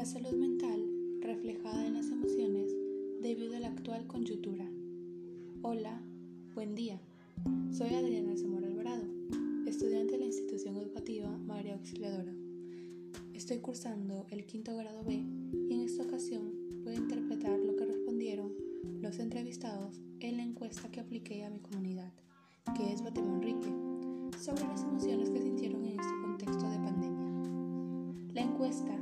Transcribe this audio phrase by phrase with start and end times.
[0.00, 0.80] la salud mental
[1.20, 2.74] reflejada en las emociones
[3.20, 4.66] debido a la actual coyuntura.
[5.60, 6.00] Hola,
[6.54, 6.98] buen día.
[7.70, 9.04] Soy Adriana Zamora Alvarado,
[9.66, 12.32] estudiante de la institución educativa María Auxiliadora.
[13.34, 15.22] Estoy cursando el quinto grado B
[15.68, 16.50] y en esta ocasión
[16.82, 18.54] voy a interpretar lo que respondieron
[19.02, 22.10] los entrevistados en la encuesta que apliqué a mi comunidad,
[22.74, 23.68] que es Batemonrique,
[24.38, 28.32] sobre las emociones que sintieron en este contexto de pandemia.
[28.32, 28.96] La encuesta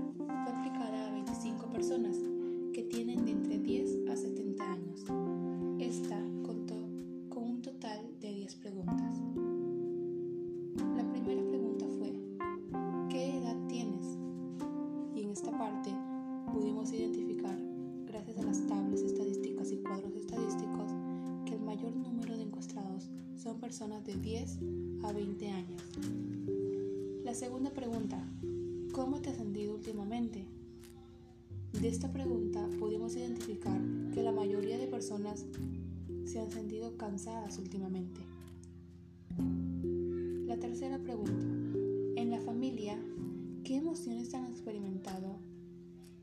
[23.78, 24.58] personas de 10
[25.04, 25.82] a 20 años.
[27.22, 28.20] La segunda pregunta,
[28.90, 30.44] ¿cómo te has sentido últimamente?
[31.80, 33.80] De esta pregunta pudimos identificar
[34.12, 35.44] que la mayoría de personas
[36.24, 38.20] se han sentido cansadas últimamente.
[40.48, 41.46] La tercera pregunta.
[42.20, 42.98] En la familia,
[43.62, 45.36] ¿qué emociones han experimentado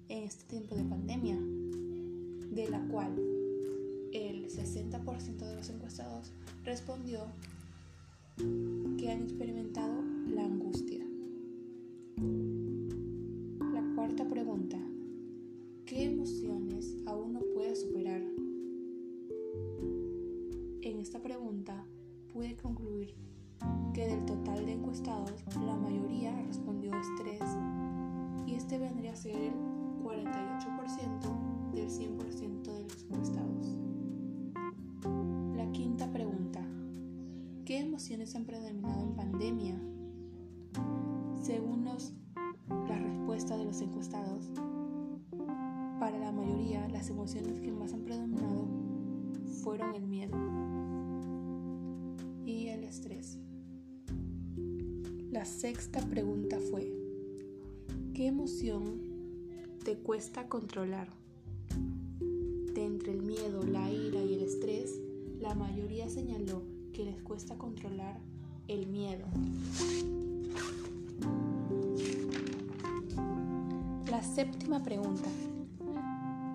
[0.09, 1.37] en este tiempo de pandemia?
[2.51, 3.15] De la cual
[4.11, 6.31] el 60% de los encuestados
[6.65, 7.19] respondió
[8.37, 11.05] que han experimentado la angustia.
[13.73, 14.77] La cuarta pregunta.
[15.85, 18.21] ¿Qué emociones aún no puedes superar?
[20.81, 21.85] En esta pregunta
[22.33, 23.13] pude concluir
[23.93, 25.31] que del total de encuestados
[25.65, 27.41] la mayoría respondió estrés
[28.45, 29.53] y este vendría a ser el
[30.03, 33.94] 48% del 100% de los encuestados.
[37.65, 39.81] ¿Qué emociones han predominado en pandemia?
[41.41, 42.13] Según los,
[42.69, 44.51] la respuesta de los encuestados,
[45.99, 48.67] para la mayoría, las emociones que más han predominado
[49.63, 50.37] fueron el miedo
[52.45, 53.39] y el estrés.
[55.31, 56.93] La sexta pregunta fue,
[58.13, 59.01] ¿qué emoción
[59.83, 61.09] te cuesta controlar?
[62.75, 65.01] De entre el miedo, la ira y el estrés,
[65.39, 68.17] la mayoría señaló que les cuesta controlar
[68.69, 69.25] el miedo.
[74.09, 75.29] La séptima pregunta,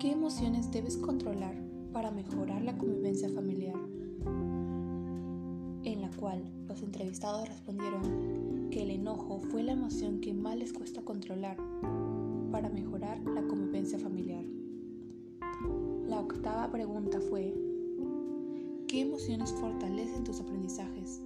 [0.01, 1.53] ¿Qué emociones debes controlar
[1.93, 3.75] para mejorar la convivencia familiar?
[5.83, 10.73] En la cual los entrevistados respondieron que el enojo fue la emoción que más les
[10.73, 11.55] cuesta controlar
[12.51, 14.43] para mejorar la convivencia familiar.
[16.07, 17.53] La octava pregunta fue,
[18.91, 21.21] ¿qué emociones fortalecen tus aprendizajes?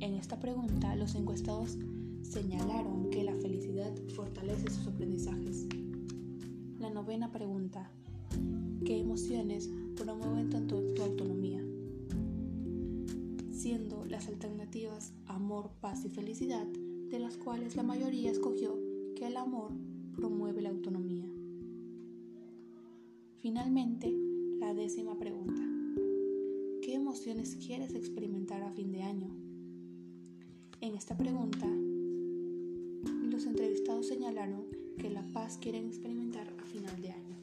[0.00, 1.78] En esta pregunta los encuestados
[2.22, 5.68] señalaron que la felicidad fortalece sus aprendizajes.
[6.80, 7.88] La novena pregunta.
[8.84, 11.64] ¿Qué emociones promueven tanto tu autonomía?
[13.52, 18.76] Siendo las alternativas amor, paz y felicidad, de las cuales la mayoría escogió
[19.14, 19.70] que el amor
[20.16, 21.28] promueve la autonomía.
[23.38, 24.12] Finalmente,
[24.58, 25.73] la décima pregunta.
[27.44, 29.28] ¿Qué emociones quieres experimentar a fin de año?
[30.80, 34.64] En esta pregunta, los entrevistados señalaron
[34.96, 37.36] que la paz quieren experimentar a final de año.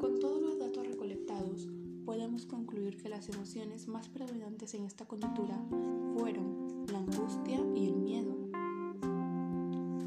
[0.00, 1.68] Con todos los datos recolectados,
[2.04, 5.56] podemos concluir que las emociones más predominantes en esta coyuntura
[6.18, 8.34] fueron la angustia y el miedo.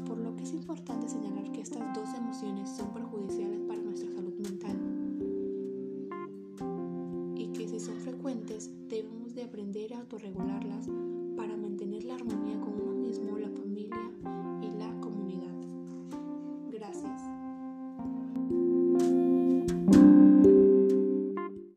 [0.04, 2.92] Por lo que es importante señalar que estas dos emociones son
[8.68, 10.86] debemos de aprender a autorregularlas
[11.36, 12.59] para mantener la armonía